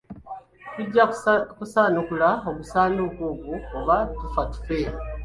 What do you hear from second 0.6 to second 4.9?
Tujja kusaanukula ogusanduuko ogwo oba tufa tufe.